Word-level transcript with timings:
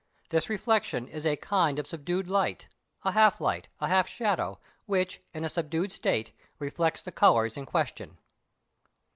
This 0.29 0.49
reflection 0.49 1.07
is 1.07 1.27
a 1.27 1.35
kind 1.35 1.77
of 1.77 1.85
subdued 1.85 2.27
light, 2.27 2.67
a 3.03 3.11
half 3.11 3.39
light, 3.39 3.67
a 3.79 3.87
half 3.87 4.07
shadow, 4.07 4.57
which, 4.87 5.19
in 5.31 5.45
a 5.45 5.47
subdued 5.49 5.93
state, 5.93 6.31
reflects 6.57 7.03
the 7.03 7.11
colours 7.11 7.55
in 7.55 7.67
question. 7.67 8.17